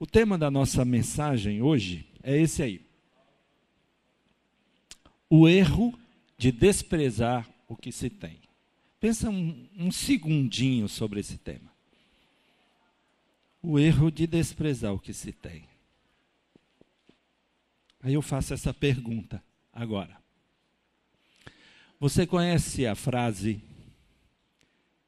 [0.00, 2.86] O tema da nossa mensagem hoje é esse aí.
[5.28, 5.98] O erro
[6.36, 8.38] de desprezar o que se tem.
[9.00, 11.72] Pensa um, um segundinho sobre esse tema.
[13.60, 15.64] O erro de desprezar o que se tem.
[18.00, 19.42] Aí eu faço essa pergunta
[19.72, 20.16] agora.
[21.98, 23.60] Você conhece a frase: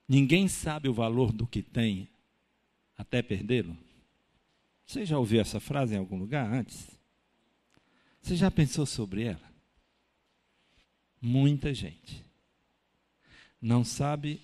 [0.08, 2.08] Ninguém sabe o valor do que tem
[2.98, 3.76] até perdê-lo?
[4.90, 6.90] Você já ouviu essa frase em algum lugar antes?
[8.20, 9.54] Você já pensou sobre ela?
[11.22, 12.24] Muita gente
[13.62, 14.42] não sabe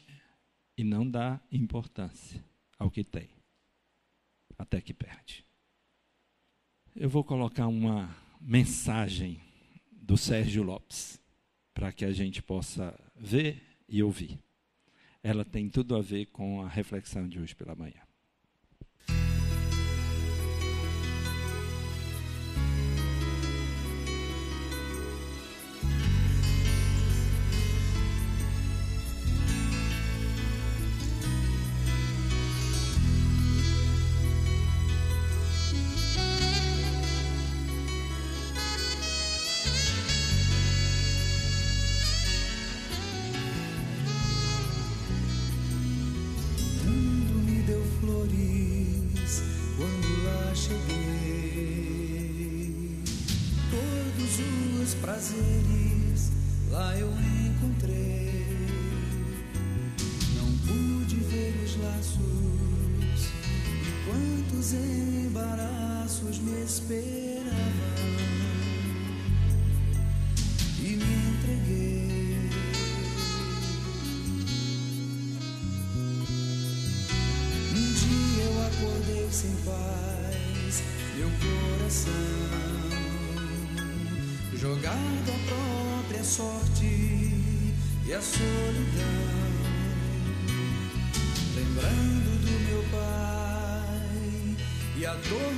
[0.77, 2.45] e não dá importância
[2.79, 3.29] ao que tem,
[4.57, 5.45] até que perde.
[6.95, 9.41] Eu vou colocar uma mensagem
[9.91, 11.21] do Sérgio Lopes
[11.75, 14.39] para que a gente possa ver e ouvir.
[15.25, 18.06] Ela tem tudo a ver com a reflexão de hoje pela manhã.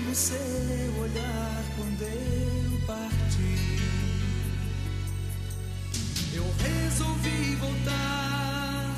[0.08, 0.38] no seu
[1.02, 3.78] olhar quando eu parti.
[6.34, 8.96] Eu resolvi voltar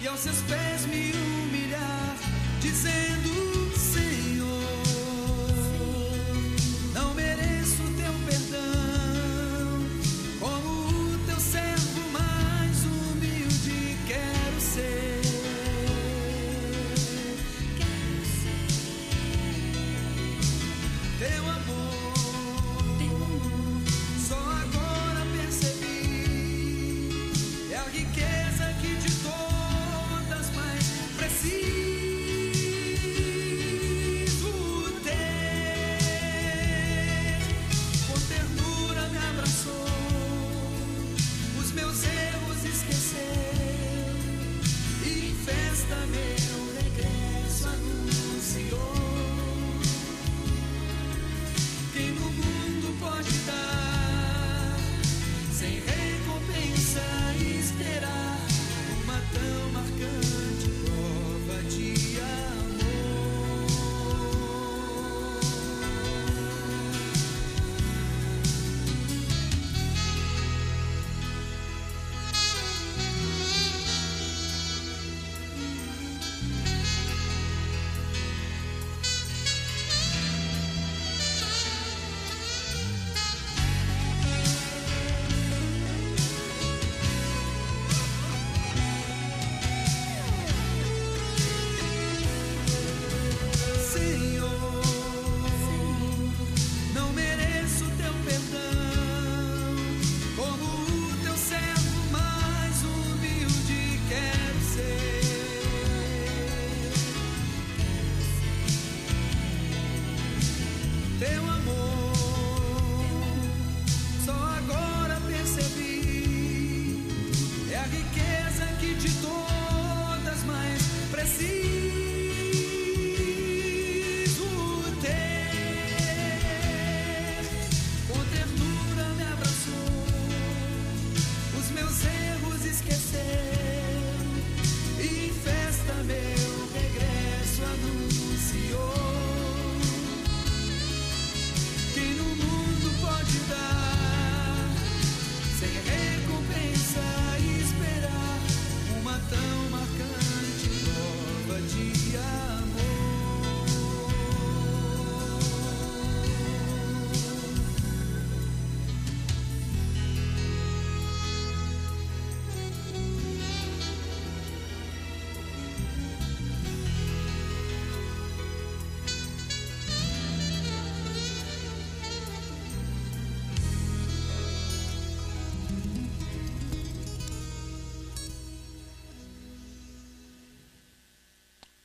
[0.00, 1.13] e aos seus pés me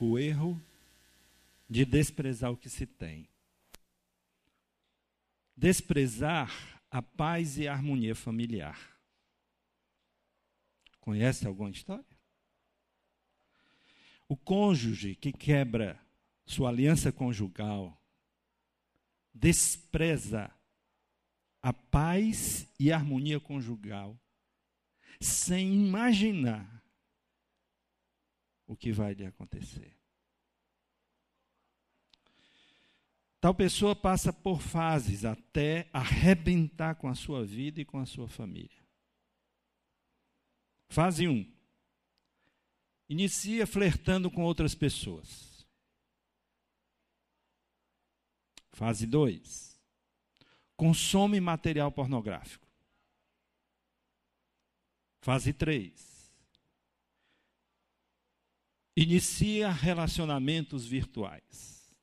[0.06, 0.62] o erro
[1.70, 3.28] de desprezar o que se tem.
[5.56, 8.98] Desprezar a paz e a harmonia familiar.
[11.00, 12.06] Conhece alguma história?
[14.28, 16.00] O cônjuge que quebra
[16.46, 18.00] sua aliança conjugal
[19.34, 20.52] despreza
[21.62, 24.20] a paz e a harmonia conjugal
[25.20, 26.79] sem imaginar
[28.70, 29.92] o que vai lhe acontecer.
[33.42, 38.28] Tal pessoa passa por fases até arrebentar com a sua vida e com a sua
[38.28, 38.80] família.
[40.88, 41.32] Fase 1.
[41.32, 41.52] Um,
[43.10, 45.66] inicia flertando com outras pessoas.
[48.72, 49.82] Fase 2.
[50.78, 52.68] Consome material pornográfico.
[55.22, 56.09] Fase 3.
[59.02, 61.96] Inicia relacionamentos virtuais.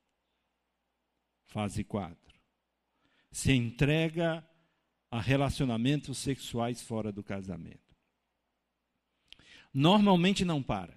[1.45, 2.17] Fase 4.
[3.31, 4.43] Se entrega
[5.11, 7.95] a relacionamentos sexuais fora do casamento.
[9.75, 10.97] Normalmente não para.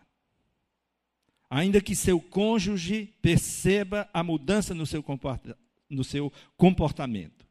[1.50, 5.60] Ainda que seu cônjuge perceba a mudança no seu, comporta
[5.90, 7.46] no seu comportamento.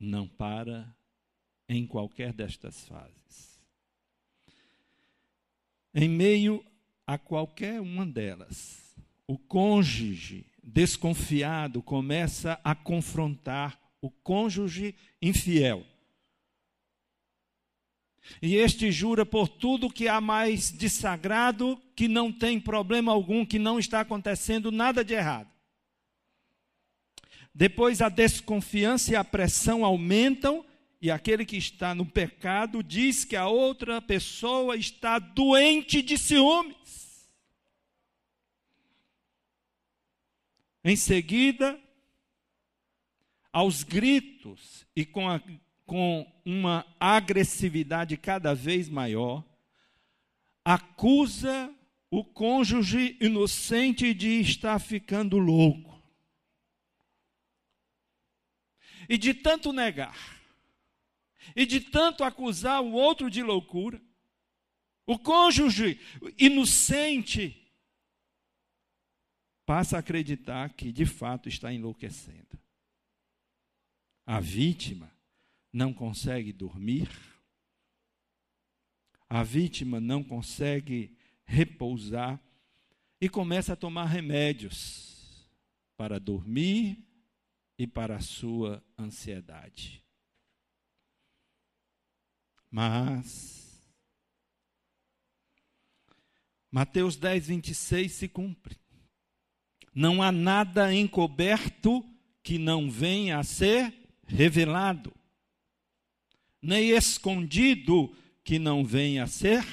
[0.00, 0.96] Não para
[1.68, 3.53] em qualquer destas fases.
[5.94, 6.64] Em meio
[7.06, 8.96] a qualquer uma delas,
[9.28, 15.86] o cônjuge desconfiado começa a confrontar o cônjuge infiel.
[18.40, 23.44] E este jura por tudo que há mais de sagrado, que não tem problema algum,
[23.44, 25.50] que não está acontecendo nada de errado.
[27.54, 30.64] Depois a desconfiança e a pressão aumentam
[31.04, 37.30] e aquele que está no pecado diz que a outra pessoa está doente de ciúmes.
[40.82, 41.78] Em seguida,
[43.52, 45.42] aos gritos e com, a,
[45.84, 49.44] com uma agressividade cada vez maior,
[50.64, 51.70] acusa
[52.10, 56.02] o cônjuge inocente de estar ficando louco.
[59.06, 60.43] E de tanto negar,
[61.54, 64.00] e de tanto acusar o outro de loucura,
[65.06, 66.00] o cônjuge
[66.38, 67.60] inocente
[69.66, 72.58] passa a acreditar que de fato está enlouquecendo.
[74.26, 75.12] A vítima
[75.72, 77.10] não consegue dormir,
[79.28, 82.40] a vítima não consegue repousar
[83.20, 85.48] e começa a tomar remédios
[85.96, 86.98] para dormir
[87.78, 90.03] e para a sua ansiedade.
[92.74, 93.80] Mas
[96.72, 98.76] Mateus 10, 26 se cumpre.
[99.94, 102.04] Não há nada encoberto
[102.42, 103.94] que não venha a ser
[104.26, 105.14] revelado,
[106.60, 108.12] nem escondido
[108.42, 109.64] que não venha a ser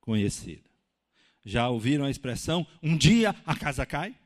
[0.00, 0.68] conhecido.
[1.44, 4.18] Já ouviram a expressão: um dia a casa cai?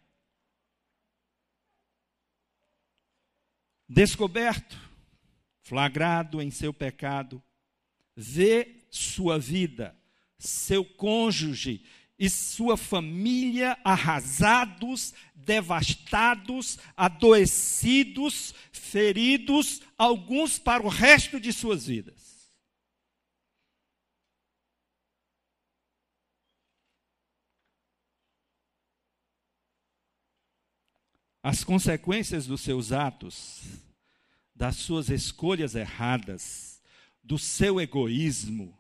[3.87, 4.75] Descoberto,
[5.61, 7.43] flagrado em seu pecado,
[8.21, 9.97] vê sua vida,
[10.41, 11.85] seu cônjuge
[12.19, 22.51] e sua família arrasados, devastados, adoecidos, feridos, alguns para o resto de suas vidas.
[31.41, 33.63] As consequências dos seus atos,
[34.53, 36.68] das suas escolhas erradas,
[37.29, 38.75] do seu egoísmo,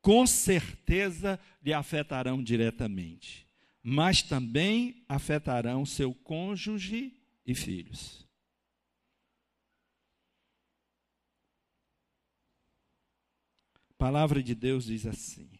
[0.00, 3.46] com certeza lhe afetarão diretamente,
[3.82, 8.26] mas também afetarão seu cônjuge e filhos.
[13.90, 15.50] A palavra de Deus diz assim: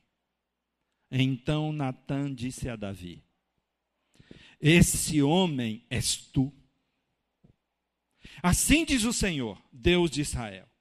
[1.10, 3.22] Então Natan disse a Davi:
[4.58, 6.50] Esse homem és tu.
[8.42, 10.71] Assim diz o Senhor, Deus de Israel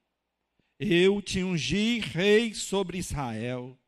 [0.82, 3.78] eu te ungi rei sobre Israel.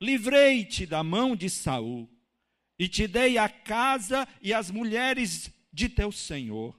[0.00, 2.08] Livrei-te da mão de Saul
[2.78, 6.78] e te dei a casa e as mulheres de teu senhor.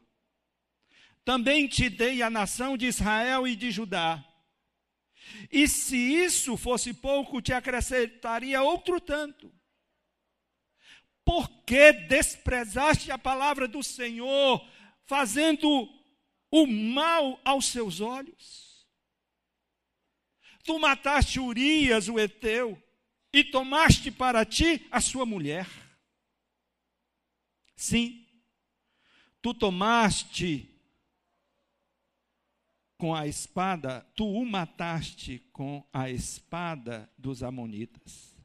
[1.25, 4.23] Também te dei a nação de Israel e de Judá.
[5.51, 9.51] E se isso fosse pouco, te acrescentaria outro tanto.
[11.25, 14.65] Por que desprezaste a palavra do Senhor,
[15.05, 15.89] fazendo
[16.51, 18.64] o mal aos seus olhos?
[20.65, 22.81] Tu mataste Urias, o Eteu,
[23.31, 25.67] e tomaste para ti a sua mulher.
[27.75, 28.27] Sim,
[29.41, 30.67] tu tomaste
[32.97, 38.35] com a espada, tu o mataste com a espada dos Amonitas.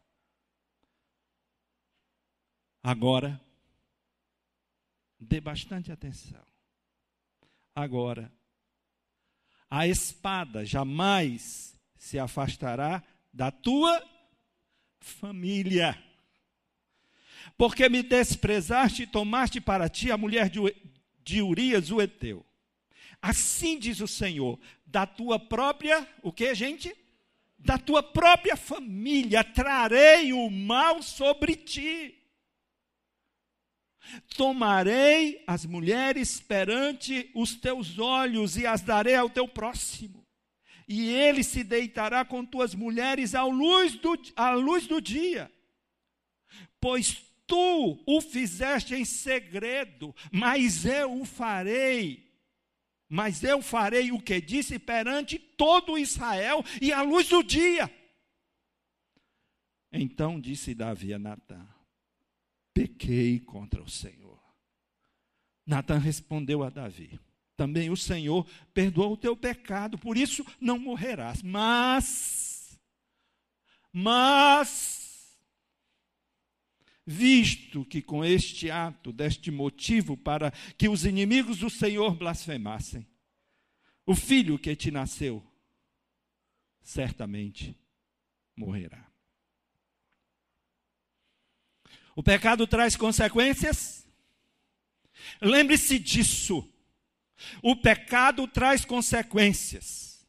[2.82, 3.40] Agora,
[5.18, 6.44] dê bastante atenção.
[7.74, 8.30] Agora,
[9.70, 14.02] a espada jamais se afastará da tua
[14.98, 16.02] família.
[17.58, 20.50] Porque me desprezaste e tomaste para ti a mulher
[21.22, 22.44] de Urias, o Eteu.
[23.20, 26.96] Assim diz o Senhor, da tua própria, o que, gente?
[27.58, 32.18] Da tua própria família trarei o mal sobre ti.
[34.38, 40.19] Tomarei as mulheres perante os teus olhos e as darei ao teu próximo.
[40.92, 45.48] E ele se deitará com tuas mulheres à luz do, à luz do dia.
[46.80, 52.28] Pois tu o fizeste em segredo, mas eu o farei.
[53.08, 57.88] Mas eu farei o que disse perante todo Israel e à luz do dia.
[59.92, 61.64] Então disse Davi a Natã:
[62.74, 64.42] pequei contra o Senhor.
[65.64, 67.20] Natan respondeu a Davi:
[67.60, 71.42] Também o Senhor perdoou o teu pecado, por isso não morrerás.
[71.42, 72.80] Mas,
[73.92, 75.38] mas,
[77.04, 83.06] visto que com este ato deste motivo para que os inimigos do Senhor blasfemassem,
[84.06, 85.46] o filho que te nasceu
[86.80, 87.76] certamente
[88.56, 89.06] morrerá.
[92.16, 94.06] O pecado traz consequências.
[95.42, 96.66] Lembre-se disso.
[97.62, 100.26] O pecado traz consequências.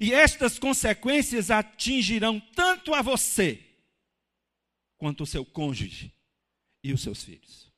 [0.00, 3.64] E estas consequências atingirão tanto a você,
[4.98, 6.12] quanto o seu cônjuge
[6.82, 7.70] e os seus filhos.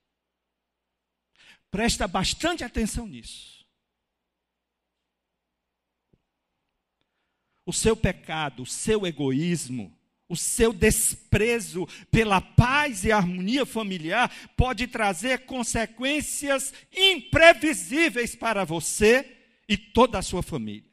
[1.70, 3.64] Presta bastante atenção nisso.
[7.64, 9.96] O seu pecado, o seu egoísmo,
[10.32, 19.30] o seu desprezo pela paz e harmonia familiar pode trazer consequências imprevisíveis para você
[19.68, 20.90] e toda a sua família.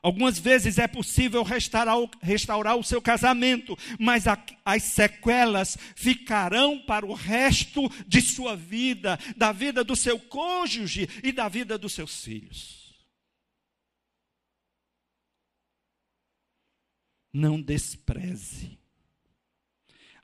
[0.00, 7.04] Algumas vezes é possível restaurar, restaurar o seu casamento, mas a, as sequelas ficarão para
[7.04, 12.24] o resto de sua vida, da vida do seu cônjuge e da vida dos seus
[12.24, 12.81] filhos.
[17.32, 18.78] Não despreze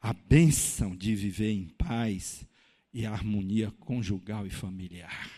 [0.01, 2.47] a bênção de viver em paz
[2.93, 5.31] e harmonia conjugal e familiar.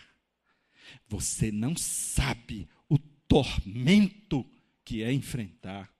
[1.07, 4.45] Você não sabe o tormento
[4.83, 5.91] que é enfrentar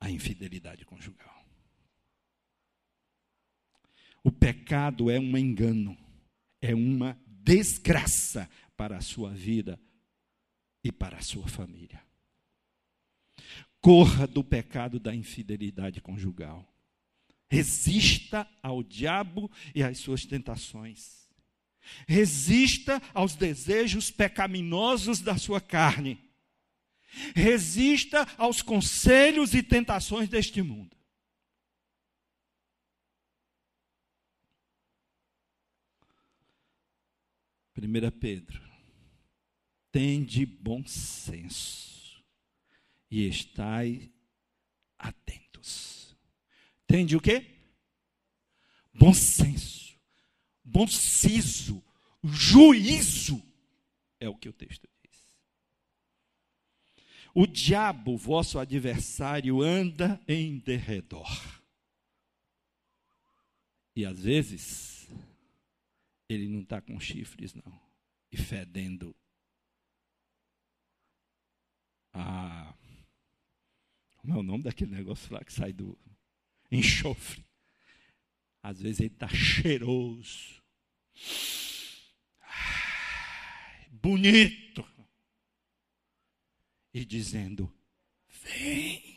[0.00, 1.46] a infidelidade conjugal.
[4.24, 5.96] O pecado é um engano,
[6.60, 9.78] é uma desgraça para a sua vida
[10.82, 12.02] e para a sua família.
[13.82, 16.72] Corra do pecado da infidelidade conjugal.
[17.50, 21.28] Resista ao diabo e às suas tentações.
[22.06, 26.16] Resista aos desejos pecaminosos da sua carne.
[27.34, 30.96] Resista aos conselhos e tentações deste mundo.
[37.74, 38.62] Primeira Pedro,
[39.90, 41.91] tende bom senso
[43.12, 44.10] e estai
[44.98, 46.16] atentos.
[46.84, 47.44] Entende o quê?
[48.94, 50.00] Bom senso,
[50.64, 51.84] bom siso,
[52.24, 53.42] juízo,
[54.18, 55.30] é o que o texto diz.
[57.34, 61.28] O diabo, vosso adversário, anda em derredor.
[63.94, 65.06] E às vezes,
[66.30, 67.80] ele não está com chifres, não,
[68.30, 69.14] e fedendo
[72.14, 72.74] a
[74.22, 75.98] como é o nome daquele negócio lá que sai do
[76.70, 77.44] enxofre?
[78.62, 80.62] Às vezes ele está cheiroso.
[83.90, 84.86] Bonito.
[86.94, 87.72] E dizendo:
[88.28, 89.11] Vem.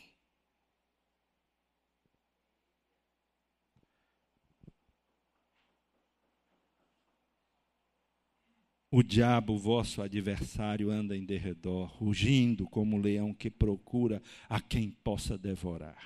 [8.96, 14.90] O diabo, vosso adversário, anda em derredor, rugindo como um leão que procura a quem
[14.90, 16.02] possa devorar.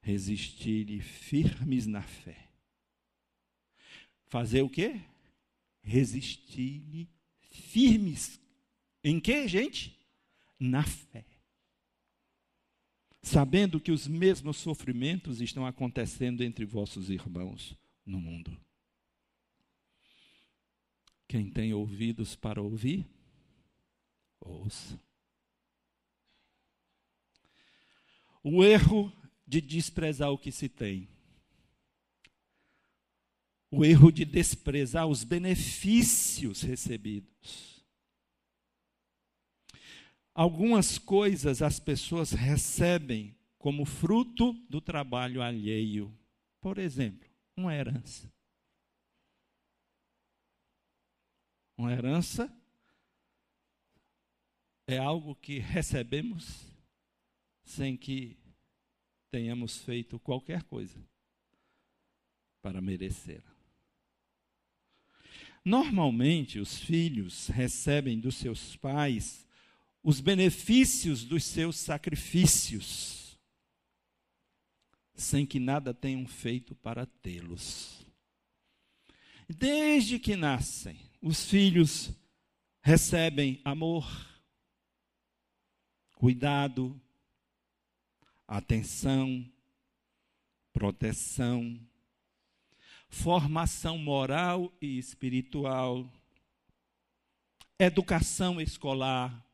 [0.00, 2.52] Resistir-lhe firmes na fé.
[4.26, 5.00] Fazer o quê?
[5.82, 7.10] Resistir-lhe
[7.50, 8.40] firmes.
[9.02, 9.98] Em que, gente?
[10.60, 11.26] Na fé.
[13.24, 18.56] sabendo que os mesmos sofrimentos estão acontecendo entre vossos irmãos no mundo.
[21.32, 23.08] Quem tem ouvidos para ouvir,
[24.38, 25.00] ouça.
[28.44, 29.10] O erro
[29.46, 31.08] de desprezar o que se tem.
[33.70, 37.82] O erro de desprezar os benefícios recebidos.
[40.34, 46.14] Algumas coisas as pessoas recebem como fruto do trabalho alheio.
[46.60, 48.30] Por exemplo, uma herança.
[51.82, 52.48] Uma herança
[54.86, 56.64] é algo que recebemos
[57.64, 58.38] sem que
[59.32, 61.04] tenhamos feito qualquer coisa
[62.62, 63.52] para merecê-la.
[65.64, 69.44] Normalmente, os filhos recebem dos seus pais
[70.04, 73.36] os benefícios dos seus sacrifícios,
[75.16, 78.06] sem que nada tenham feito para tê-los.
[79.48, 82.10] Desde que nascem, os filhos
[82.82, 84.04] recebem amor,
[86.16, 87.00] cuidado,
[88.46, 89.48] atenção,
[90.72, 91.78] proteção,
[93.08, 96.10] formação moral e espiritual,
[97.78, 99.46] educação escolar,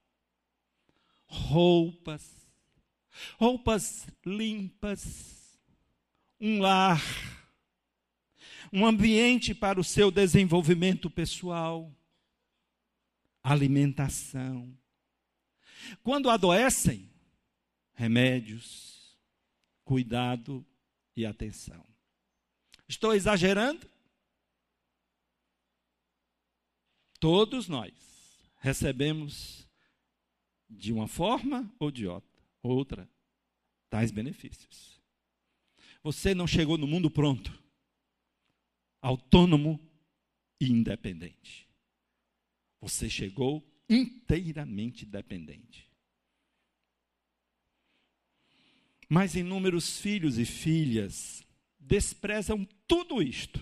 [1.27, 2.49] roupas,
[3.37, 5.59] roupas limpas,
[6.41, 7.03] um lar,
[8.73, 11.95] um ambiente para o seu desenvolvimento pessoal,
[13.43, 14.77] alimentação.
[16.03, 17.11] Quando adoecem,
[17.95, 19.17] remédios,
[19.85, 20.65] cuidado
[21.17, 21.85] e atenção.
[22.87, 23.89] Estou exagerando?
[27.19, 27.93] Todos nós
[28.59, 29.69] recebemos
[30.69, 32.07] de uma forma ou de
[32.63, 33.09] outra
[33.91, 35.01] tais benefícios.
[36.03, 37.53] Você não chegou no mundo pronto,
[39.01, 39.81] autônomo
[40.61, 41.69] e independente.
[42.81, 45.89] Você chegou inteiramente dependente.
[49.09, 51.43] Mas inúmeros filhos e filhas
[51.79, 53.61] desprezam tudo isto.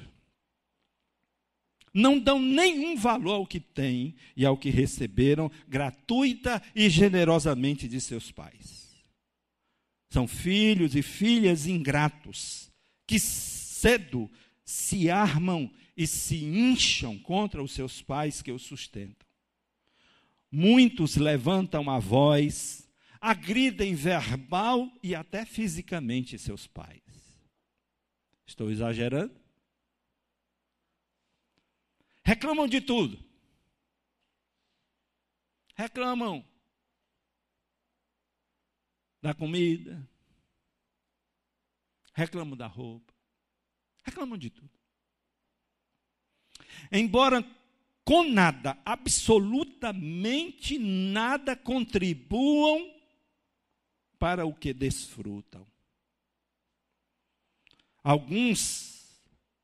[1.94, 8.00] Não dão nenhum valor ao que têm e ao que receberam gratuita e generosamente de
[8.00, 8.86] seus pais.
[10.10, 12.70] São filhos e filhas ingratos
[13.06, 14.30] que cedo
[14.66, 19.26] se armam e se incham contra os seus pais que os sustentam.
[20.50, 22.86] Muitos levantam a voz
[23.20, 27.02] agridem verbal e até fisicamente seus pais.
[28.46, 29.34] Estou exagerando?
[32.24, 33.24] Reclamam de tudo.
[35.74, 36.44] Reclamam
[39.20, 40.08] da comida,
[42.14, 43.12] reclamam da roupa,
[44.06, 44.70] reclamam de tudo.
[46.90, 47.44] Embora
[48.04, 52.94] com nada, absolutamente nada contribuam
[54.18, 55.66] para o que desfrutam.
[58.02, 59.10] Alguns,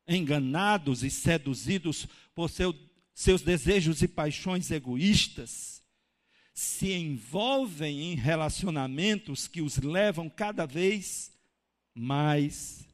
[0.05, 2.75] enganados e seduzidos por seu,
[3.13, 5.81] seus desejos e paixões egoístas,
[6.53, 11.31] se envolvem em relacionamentos que os levam cada vez
[11.95, 12.85] mais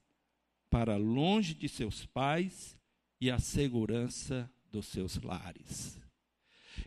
[0.70, 2.78] para longe de seus pais
[3.20, 6.00] e a segurança dos seus lares.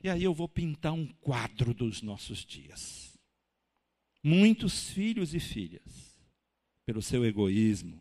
[0.03, 3.19] E aí eu vou pintar um quadro dos nossos dias.
[4.23, 6.17] Muitos filhos e filhas,
[6.87, 8.01] pelo seu egoísmo,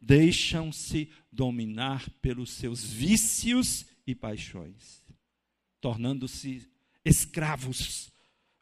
[0.00, 5.02] deixam-se dominar pelos seus vícios e paixões,
[5.80, 6.68] tornando-se
[7.04, 8.12] escravos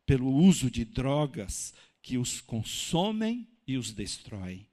[0.04, 4.66] pelo uso de drogas que os consomem e os destroem.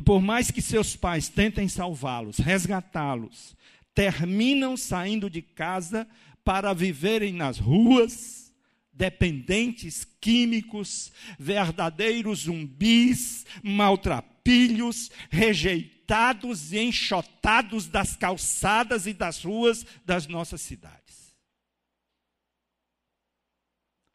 [0.00, 3.54] E por mais que seus pais tentem salvá-los, resgatá-los,
[3.94, 6.08] terminam saindo de casa
[6.42, 8.50] para viverem nas ruas,
[8.90, 20.62] dependentes químicos, verdadeiros zumbis, maltrapilhos, rejeitados e enxotados das calçadas e das ruas das nossas
[20.62, 21.36] cidades.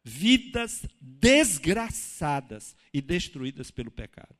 [0.02, 4.34] Vidas desgraçadas e destruídas pelo pecado.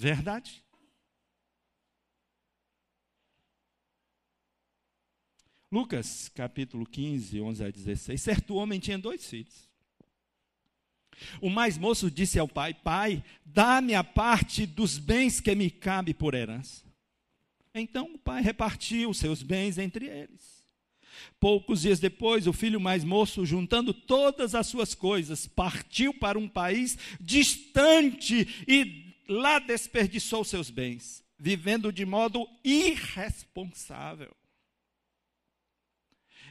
[0.00, 0.64] Verdade?
[5.70, 8.22] Lucas, capítulo 15, 11 a 16.
[8.22, 9.68] Certo homem tinha dois filhos.
[11.38, 16.14] O mais moço disse ao pai: Pai, dá-me a parte dos bens que me cabe
[16.14, 16.82] por herança.
[17.74, 20.64] Então o pai repartiu seus bens entre eles.
[21.38, 26.48] Poucos dias depois, o filho mais moço, juntando todas as suas coisas, partiu para um
[26.48, 34.36] país distante e lá desperdiçou seus bens, vivendo de modo irresponsável.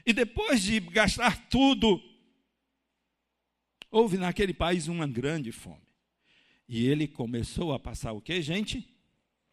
[0.06, 2.02] E depois de gastar tudo,
[3.92, 5.90] houve naquele país uma grande fome.
[6.70, 8.88] E ele começou a passar o que, gente?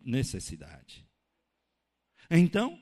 [0.00, 1.04] Necessidade.
[2.30, 2.80] Então,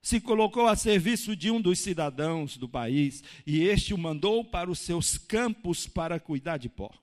[0.00, 4.70] se colocou a serviço de um dos cidadãos do país, e este o mandou para
[4.70, 6.99] os seus campos para cuidar de porcos.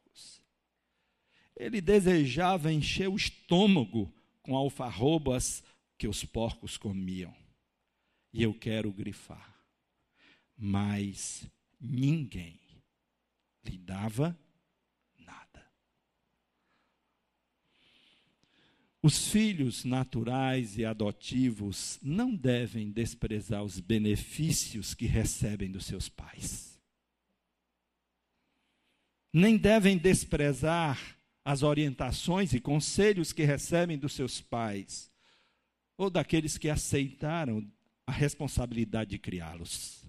[1.57, 5.63] Ele desejava encher o estômago com alfarrobas
[5.97, 7.35] que os porcos comiam.
[8.31, 9.55] E eu quero grifar.
[10.55, 12.59] Mas ninguém
[13.63, 14.37] lhe dava
[19.07, 26.77] Os filhos naturais e adotivos não devem desprezar os benefícios que recebem dos seus pais.
[29.31, 31.16] Nem devem desprezar
[31.47, 35.09] as orientações e conselhos que recebem dos seus pais
[35.97, 37.65] ou daqueles que aceitaram
[38.05, 40.05] a responsabilidade de criá-los.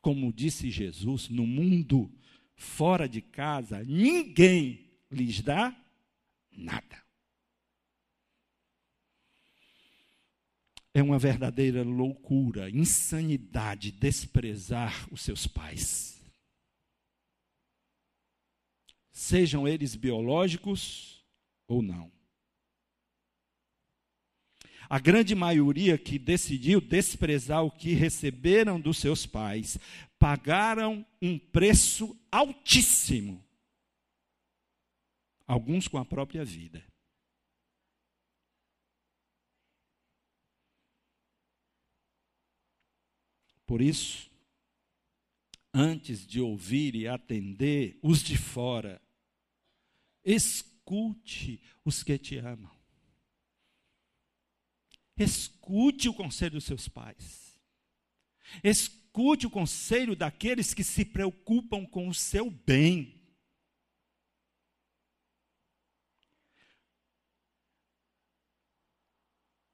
[0.00, 2.08] Como disse Jesus, no mundo
[2.54, 5.76] fora de casa, ninguém lhes dá
[6.52, 7.02] nada.
[10.94, 16.13] É uma verdadeira loucura, insanidade desprezar os seus pais.
[19.14, 21.24] Sejam eles biológicos
[21.68, 22.12] ou não.
[24.90, 29.78] A grande maioria que decidiu desprezar o que receberam dos seus pais,
[30.18, 33.42] pagaram um preço altíssimo.
[35.46, 36.84] Alguns com a própria vida.
[43.64, 44.30] Por isso,
[45.72, 49.00] antes de ouvir e atender os de fora,
[50.24, 52.74] escute os que te amam.
[55.16, 57.60] Escute o conselho dos seus pais.
[58.62, 63.22] Escute o conselho daqueles que se preocupam com o seu bem.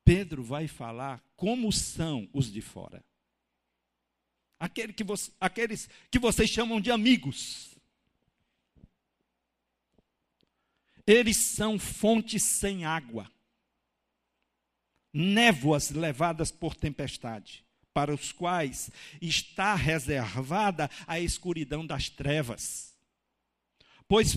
[0.05, 3.05] Pedro vai falar como são os de fora.
[4.59, 7.70] Aquele que você, aqueles que vocês chamam de amigos.
[11.07, 13.31] Eles são fontes sem água,
[15.13, 22.97] névoas levadas por tempestade, para os quais está reservada a escuridão das trevas.
[24.07, 24.37] Pois,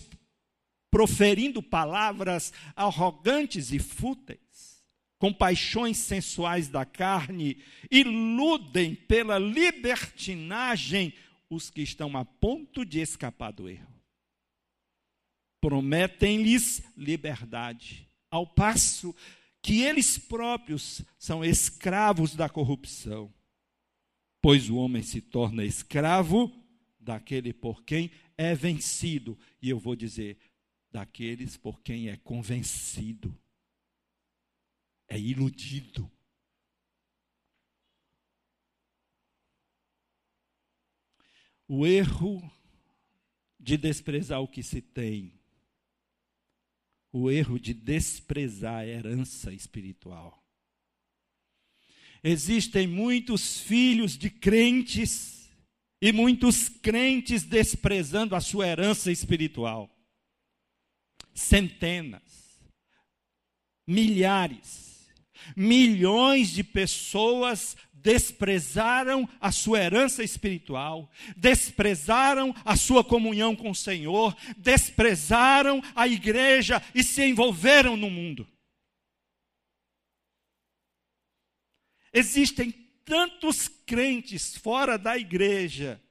[0.89, 4.83] proferindo palavras arrogantes e fúteis,
[5.17, 11.13] com paixões sensuais da carne, iludem pela libertinagem
[11.49, 13.92] os que estão a ponto de escapar do erro.
[15.63, 19.15] Prometem-lhes liberdade, ao passo
[19.61, 23.33] que eles próprios são escravos da corrupção.
[24.41, 26.51] Pois o homem se torna escravo
[26.99, 30.37] daquele por quem é vencido, e eu vou dizer,
[30.91, 33.33] daqueles por quem é convencido
[35.07, 36.11] é iludido.
[41.65, 42.51] O erro
[43.57, 45.39] de desprezar o que se tem,
[47.13, 50.43] o erro de desprezar a herança espiritual.
[52.23, 55.49] Existem muitos filhos de crentes
[56.01, 59.89] e muitos crentes desprezando a sua herança espiritual.
[61.33, 62.59] Centenas,
[63.87, 64.93] milhares
[65.55, 74.35] Milhões de pessoas desprezaram a sua herança espiritual, desprezaram a sua comunhão com o Senhor,
[74.57, 78.45] desprezaram a igreja e se envolveram no mundo.
[82.11, 82.71] Existem
[83.05, 86.01] tantos crentes fora da igreja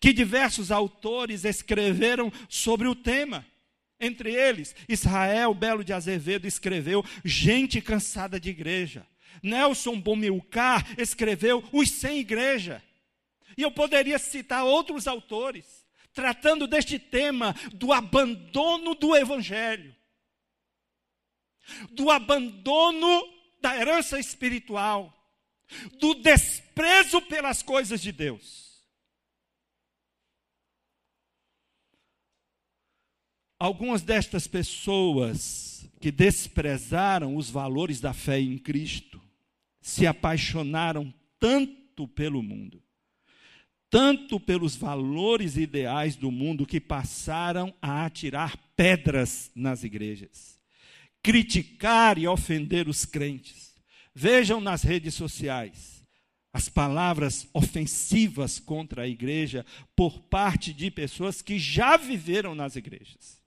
[0.00, 3.46] que diversos autores escreveram sobre o tema.
[4.00, 9.06] Entre eles, Israel Belo de Azevedo escreveu Gente Cansada de Igreja.
[9.42, 12.82] Nelson Bomilcar escreveu Os Sem Igreja.
[13.56, 19.94] E eu poderia citar outros autores tratando deste tema do abandono do Evangelho,
[21.90, 23.22] do abandono
[23.60, 25.12] da herança espiritual,
[26.00, 28.82] do desprezo pelas coisas de Deus.
[33.58, 39.25] Algumas destas pessoas que desprezaram os valores da fé em Cristo
[39.86, 42.82] se apaixonaram tanto pelo mundo,
[43.88, 50.58] tanto pelos valores ideais do mundo que passaram a atirar pedras nas igrejas,
[51.22, 53.76] criticar e ofender os crentes.
[54.12, 56.04] Vejam nas redes sociais
[56.52, 63.40] as palavras ofensivas contra a igreja por parte de pessoas que já viveram nas igrejas.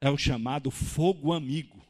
[0.00, 1.89] É o chamado fogo amigo.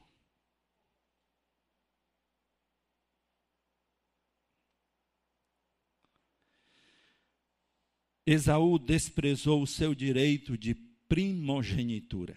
[8.27, 10.75] Esaú desprezou o seu direito de
[11.09, 12.37] primogenitura.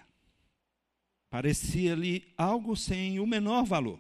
[1.29, 3.99] Parecia-lhe algo sem o menor valor,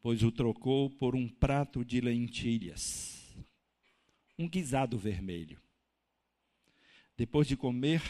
[0.00, 3.36] pois o trocou por um prato de lentilhas,
[4.38, 5.60] um guisado vermelho.
[7.16, 8.00] Depois de comer,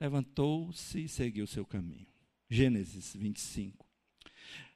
[0.00, 2.06] levantou-se e seguiu seu caminho.
[2.50, 3.86] Gênesis 25.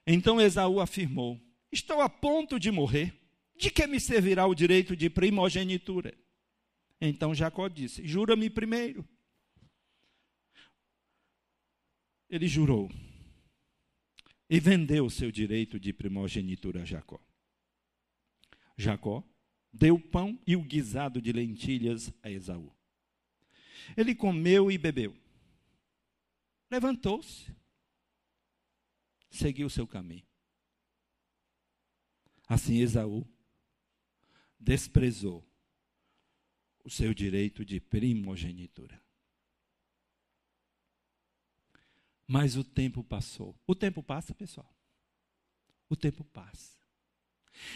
[0.06, 3.14] Então Esaú afirmou: Estou a ponto de morrer.
[3.56, 6.14] De que me servirá o direito de primogenitura?
[7.00, 9.08] Então Jacó disse: Jura-me primeiro.
[12.28, 12.90] Ele jurou
[14.48, 17.20] e vendeu o seu direito de primogenitura a Jacó.
[18.76, 19.24] Jacó
[19.72, 22.72] deu pão e o guisado de lentilhas a Esaú.
[23.96, 25.16] Ele comeu e bebeu.
[26.70, 27.52] Levantou-se,
[29.28, 30.26] seguiu seu caminho.
[32.46, 33.26] Assim Esaú
[34.58, 35.49] desprezou
[36.84, 39.00] o seu direito de primogenitura.
[42.26, 43.58] Mas o tempo passou.
[43.66, 44.72] O tempo passa, pessoal.
[45.88, 46.78] O tempo passa.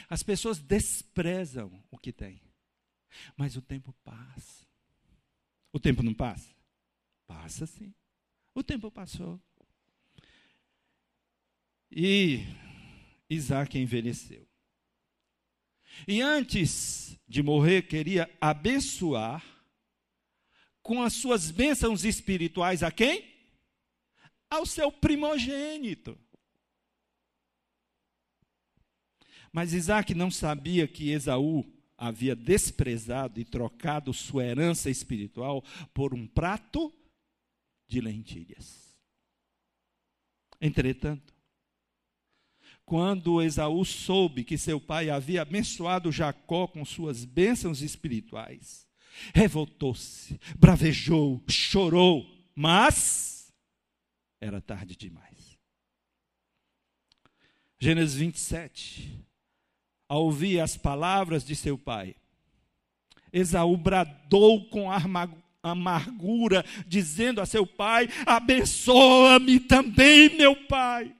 [0.09, 2.41] As pessoas desprezam o que têm.
[3.37, 4.65] Mas o tempo passa.
[5.73, 6.55] O tempo não passa?
[7.27, 7.93] Passa sim.
[8.55, 9.41] O tempo passou.
[11.91, 12.41] E
[13.29, 14.49] Isaac envelheceu.
[16.07, 19.45] E antes de morrer, queria abençoar
[20.83, 23.33] com as suas bênçãos espirituais a quem?
[24.51, 26.19] Ao seu primogênito.
[29.53, 31.65] Mas Isaac não sabia que Esaú
[31.97, 36.93] havia desprezado e trocado sua herança espiritual por um prato
[37.87, 38.95] de lentilhas.
[40.61, 41.34] Entretanto,
[42.87, 48.87] quando Esaú soube que seu pai havia abençoado Jacó com suas bênçãos espirituais,
[49.35, 53.53] revoltou-se, bravejou, chorou, mas
[54.41, 55.59] era tarde demais.
[57.79, 59.25] Gênesis 27.
[60.09, 62.15] Ao ouvir as palavras de seu pai,
[63.33, 64.89] Esaú bradou com
[65.63, 71.15] amargura, dizendo a seu pai: Abençoa-me também, meu pai.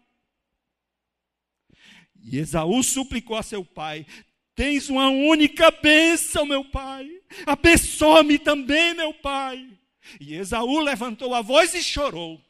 [2.25, 4.07] E Esaú suplicou a seu pai:
[4.55, 7.07] Tens uma única bênção, meu pai.
[7.47, 9.79] Abençoa-me também, meu pai.
[10.19, 12.41] E Esaú levantou a voz e chorou.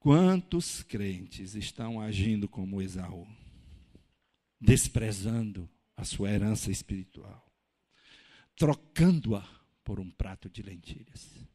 [0.00, 3.26] Quantos crentes estão agindo como Esaú,
[4.58, 7.46] desprezando a sua herança espiritual,
[8.56, 9.46] trocando-a
[9.84, 11.48] por um prato de lentilhas?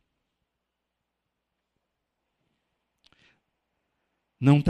[4.43, 4.61] Não,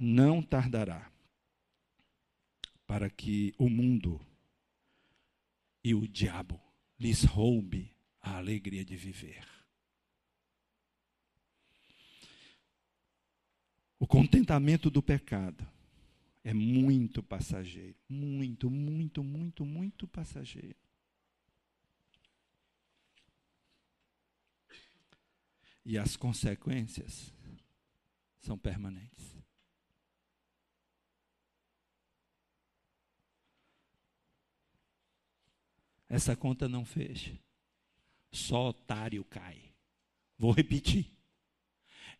[0.00, 1.08] não tardará
[2.84, 4.20] para que o mundo
[5.84, 6.60] e o diabo
[6.98, 9.46] lhes roube a alegria de viver.
[14.00, 15.64] O contentamento do pecado
[16.42, 20.74] é muito passageiro, muito, muito, muito, muito passageiro.
[25.84, 27.32] E as consequências
[28.40, 29.36] são permanentes.
[36.08, 37.38] Essa conta não fecha.
[38.32, 39.72] Só otário cai.
[40.36, 41.08] Vou repetir.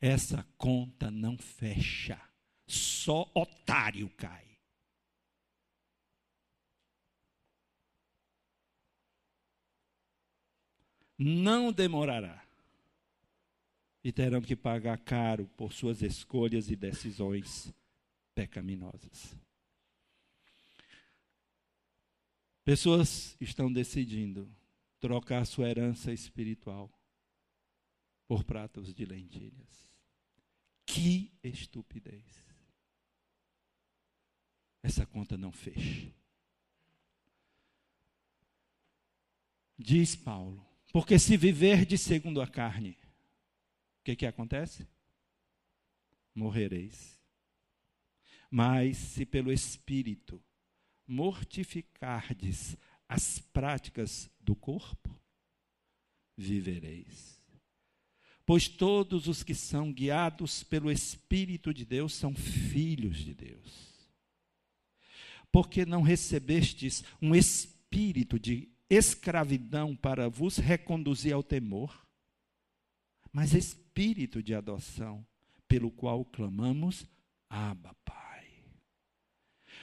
[0.01, 2.21] Essa conta não fecha.
[2.67, 4.49] Só otário cai.
[11.19, 12.39] Não demorará
[14.03, 17.73] e terão que pagar caro por suas escolhas e decisões
[18.35, 19.37] pecaminosas.
[22.65, 24.49] Pessoas estão decidindo
[24.99, 26.91] trocar sua herança espiritual
[28.27, 29.91] por pratos de lentilhas.
[30.87, 32.25] Que estupidez!
[34.83, 36.13] Essa conta não fecha.
[39.77, 42.97] Diz Paulo: porque se viver de segundo a carne,
[44.01, 44.89] o que, que acontece?
[46.35, 47.19] Morrereis.
[48.51, 50.43] Mas se pelo Espírito
[51.07, 52.77] mortificardes
[53.09, 55.15] as práticas do corpo,
[56.37, 57.39] vivereis.
[58.47, 63.91] Pois todos os que são guiados pelo Espírito de Deus são filhos de Deus.
[65.53, 72.07] Porque não recebestes um espírito de escravidão para vos reconduzir ao temor,
[73.33, 73.89] mas espírito
[74.43, 75.27] de adoção,
[75.69, 77.07] pelo qual clamamos,
[77.51, 78.65] Abba, Pai.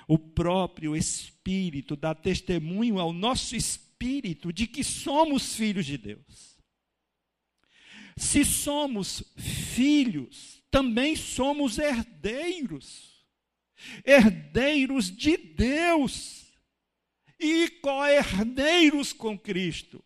[0.07, 6.57] O próprio Espírito dá testemunho ao nosso espírito de que somos filhos de Deus.
[8.17, 13.23] Se somos filhos, também somos herdeiros.
[14.03, 16.51] Herdeiros de Deus
[17.39, 20.03] e co-herdeiros com Cristo.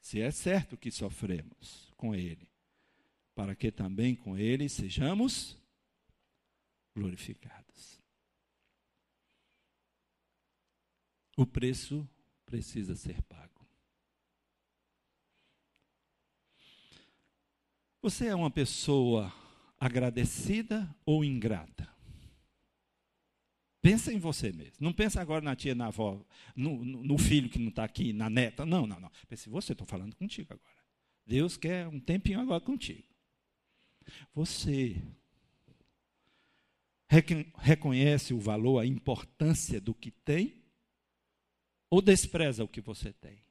[0.00, 2.49] Se é certo que sofremos com Ele,
[3.40, 5.56] para que também com Ele sejamos
[6.94, 7.98] glorificados.
[11.38, 12.06] O preço
[12.44, 13.66] precisa ser pago.
[18.02, 19.32] Você é uma pessoa
[19.78, 21.88] agradecida ou ingrata?
[23.80, 24.76] Pensa em você mesmo.
[24.80, 26.22] Não pensa agora na tia, na avó,
[26.54, 28.66] no, no, no filho que não está aqui, na neta.
[28.66, 29.10] Não, não, não.
[29.30, 30.84] Pense em você, estou falando contigo agora.
[31.24, 33.09] Deus quer um tempinho agora contigo.
[34.34, 35.02] Você
[37.58, 40.62] reconhece o valor, a importância do que tem?
[41.88, 43.42] Ou despreza o que você tem?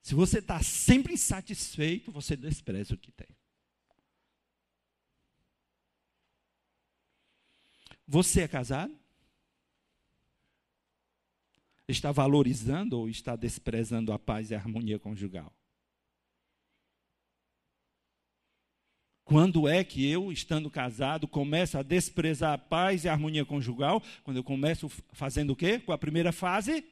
[0.00, 3.34] Se você está sempre insatisfeito, você despreza o que tem.
[8.06, 8.96] Você é casado?
[11.88, 15.52] Está valorizando ou está desprezando a paz e a harmonia conjugal?
[19.24, 24.02] Quando é que eu, estando casado, começo a desprezar a paz e a harmonia conjugal?
[24.22, 25.78] Quando eu começo fazendo o quê?
[25.78, 26.84] Com a primeira fase?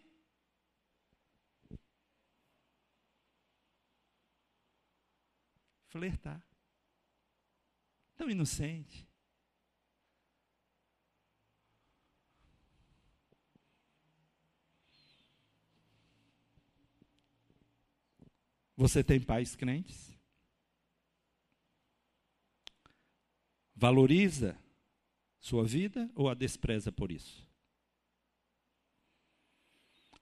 [5.88, 6.42] Flertar.
[8.16, 9.06] Tão inocente.
[18.74, 20.11] Você tem pais crentes?
[23.82, 24.56] Valoriza
[25.40, 27.44] sua vida ou a despreza por isso?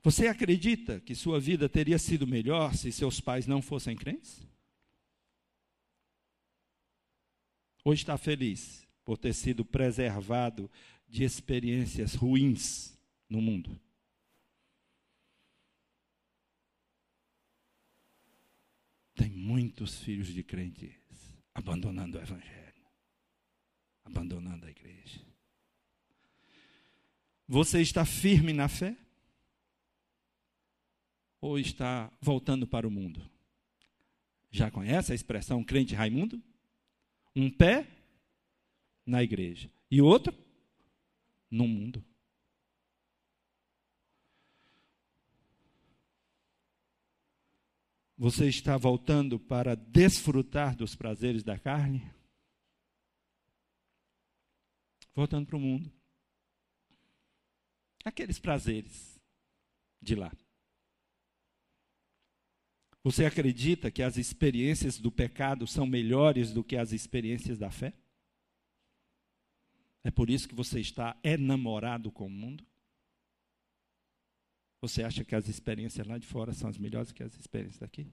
[0.02, 4.40] Você acredita que sua vida teria sido melhor se seus pais não fossem crentes?
[7.84, 10.70] Ou está feliz por ter sido preservado
[11.06, 13.78] de experiências ruins no mundo?
[19.14, 20.98] Tem muitos filhos de crentes
[21.52, 22.69] abandonando o Evangelho,
[24.10, 25.20] abandonando a igreja.
[27.46, 28.96] Você está firme na fé?
[31.40, 33.22] Ou está voltando para o mundo?
[34.50, 36.42] Já conhece a expressão crente Raimundo?
[37.34, 37.88] Um pé
[39.06, 40.36] na igreja e outro
[41.50, 42.04] no mundo.
[48.18, 52.19] Você está voltando para desfrutar dos prazeres da carne?
[55.14, 55.92] Voltando para o mundo.
[58.04, 59.20] Aqueles prazeres
[60.00, 60.32] de lá.
[63.02, 67.94] Você acredita que as experiências do pecado são melhores do que as experiências da fé?
[70.02, 72.66] É por isso que você está enamorado com o mundo?
[74.82, 78.10] Você acha que as experiências lá de fora são as melhores que as experiências daqui?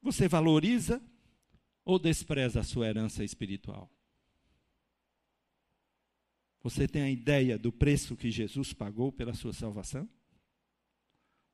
[0.00, 1.02] Você valoriza
[1.86, 3.88] ou despreza a sua herança espiritual?
[6.60, 10.08] Você tem a ideia do preço que Jesus pagou pela sua salvação?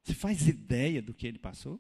[0.03, 1.79] Você faz ideia do que ele passou?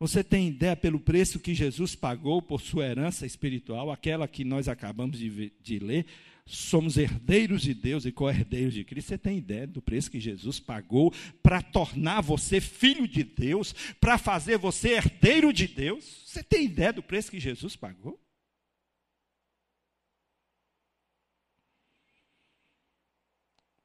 [0.00, 4.66] Você tem ideia pelo preço que Jesus pagou por sua herança espiritual, aquela que nós
[4.66, 6.06] acabamos de, de ler?
[6.46, 9.08] Somos herdeiros de Deus e co-herdeiros de Cristo.
[9.08, 14.16] Você tem ideia do preço que Jesus pagou para tornar você filho de Deus, para
[14.16, 16.22] fazer você herdeiro de Deus?
[16.24, 18.18] Você tem ideia do preço que Jesus pagou?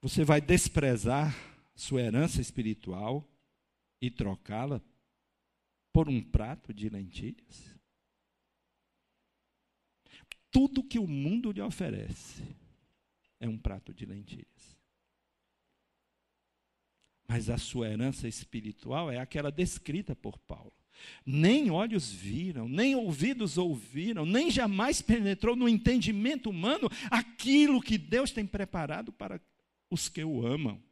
[0.01, 1.35] Você vai desprezar
[1.75, 3.27] sua herança espiritual
[4.01, 4.81] e trocá-la
[5.95, 7.73] por um prato de lentilhas?
[10.51, 12.43] Tudo que o mundo lhe oferece
[13.39, 14.77] é um prato de lentilhas.
[17.25, 20.73] Mas a sua herança espiritual é aquela descrita por Paulo.
[21.25, 28.33] Nem olhos viram, nem ouvidos ouviram, nem jamais penetrou no entendimento humano aquilo que Deus
[28.33, 29.39] tem preparado para
[29.89, 30.83] os que o amam.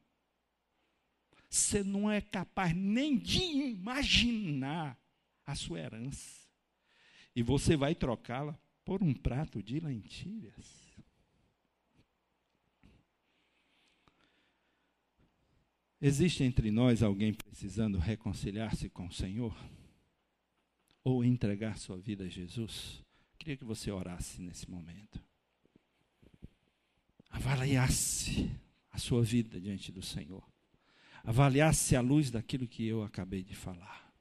[1.54, 5.00] Você não é capaz nem de imaginar
[5.46, 6.48] a sua herança.
[7.36, 10.66] E você vai trocá-la por um prato de lentilhas.
[16.02, 19.56] Existe entre nós alguém precisando reconciliar-se com o Senhor?
[21.04, 23.06] Ou entregar sua vida a Jesus?
[23.38, 25.24] Queria que você orasse nesse momento.
[27.30, 28.50] Avaliasse
[28.90, 30.53] a sua vida diante do Senhor.
[31.24, 34.14] Avaliasse à luz daquilo que eu acabei de falar.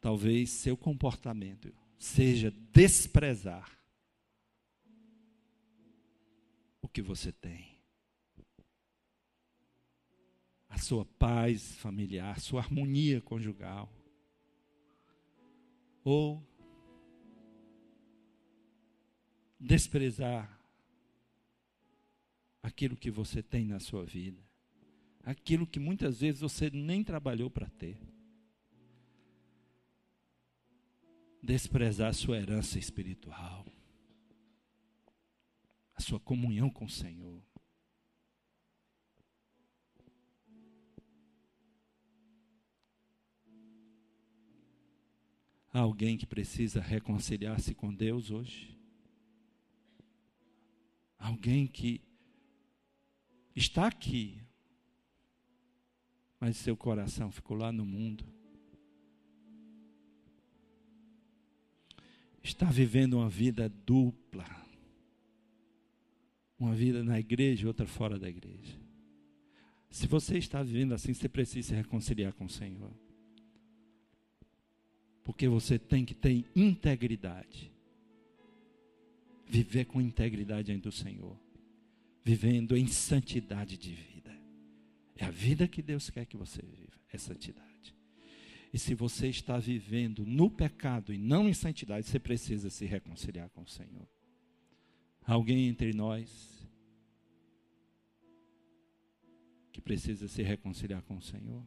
[0.00, 3.76] Talvez seu comportamento seja desprezar
[6.80, 7.78] o que você tem
[10.68, 13.92] a sua paz familiar, sua harmonia conjugal.
[16.04, 16.46] Ou
[19.58, 20.58] desprezar
[22.62, 24.47] aquilo que você tem na sua vida,
[25.28, 28.00] aquilo que muitas vezes você nem trabalhou para ter.
[31.42, 33.66] Desprezar a sua herança espiritual,
[35.94, 37.42] a sua comunhão com o Senhor.
[45.70, 48.74] Há alguém que precisa reconciliar-se com Deus hoje?
[51.18, 52.00] Alguém que
[53.54, 54.47] está aqui,
[56.40, 58.24] mas seu coração ficou lá no mundo.
[62.42, 64.46] Está vivendo uma vida dupla.
[66.58, 68.78] Uma vida na igreja e outra fora da igreja.
[69.90, 72.92] Se você está vivendo assim, você precisa se reconciliar com o Senhor.
[75.24, 77.72] Porque você tem que ter integridade.
[79.46, 81.38] Viver com integridade diante do Senhor.
[82.24, 84.37] Vivendo em santidade de vida.
[85.18, 87.94] É a vida que Deus quer que você viva, é santidade.
[88.72, 93.50] E se você está vivendo no pecado e não em santidade, você precisa se reconciliar
[93.50, 94.08] com o Senhor.
[95.24, 96.66] Alguém entre nós
[99.72, 101.66] que precisa se reconciliar com o Senhor?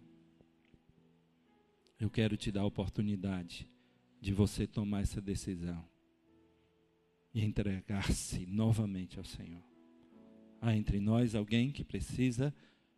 [1.99, 3.69] Eu quero te dar a oportunidade
[4.21, 5.85] de você tomar essa decisão
[7.33, 9.63] e entregar-se novamente ao Senhor.
[10.61, 12.53] Há entre nós alguém que precisa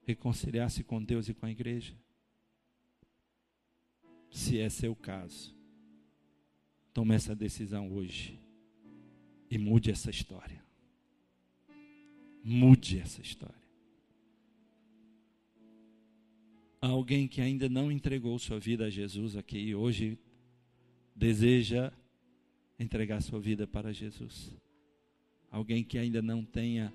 [0.06, 1.93] reconciliar-se com Deus e com a igreja?
[4.30, 5.56] Se é seu caso,
[6.93, 8.39] tome essa decisão hoje
[9.49, 10.64] e mude essa história.
[12.43, 13.64] Mude essa história.
[16.88, 20.18] alguém que ainda não entregou sua vida a Jesus aqui e hoje
[21.16, 21.93] deseja
[22.78, 24.54] entregar sua vida para Jesus.
[25.49, 26.93] Alguém que ainda não tenha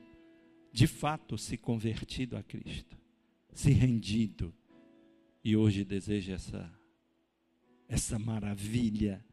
[0.79, 2.97] de fato se convertido a Cristo,
[3.53, 4.55] se rendido
[5.43, 6.73] e hoje deseja essa
[7.89, 9.25] essa maravilha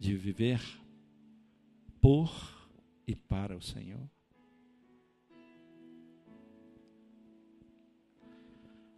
[0.00, 0.60] de viver
[2.00, 2.28] por
[3.06, 4.10] e para o Senhor.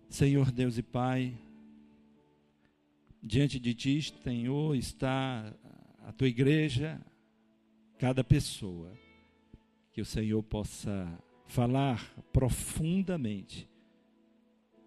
[0.08, 1.36] Senhor Deus e Pai,
[3.22, 5.54] diante de Ti, Senhor, está
[6.06, 6.98] a Tua igreja,
[7.98, 8.96] cada pessoa,
[9.92, 13.68] que o Senhor possa falar profundamente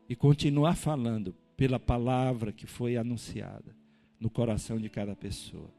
[0.10, 3.76] e continuar falando pela palavra que foi anunciada
[4.20, 5.70] no coração de cada pessoa.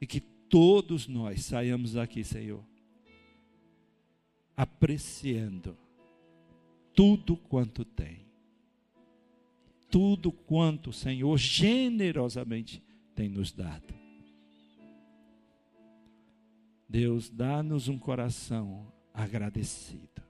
[0.00, 2.64] E que todos nós saiamos daqui, Senhor,
[4.56, 5.76] apreciando
[6.94, 8.30] tudo quanto tem
[9.90, 12.82] tudo quanto o Senhor generosamente
[13.14, 13.92] tem nos dado.
[16.88, 20.22] Deus, dá-nos um coração agradecido.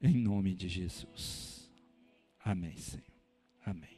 [0.00, 1.70] Em nome de Jesus.
[2.44, 3.04] Amém, Senhor.
[3.64, 3.95] Amém.